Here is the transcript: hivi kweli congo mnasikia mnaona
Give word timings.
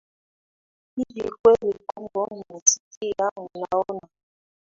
hivi 0.95 1.31
kweli 1.31 1.79
congo 1.89 2.27
mnasikia 2.49 3.31
mnaona 3.37 4.07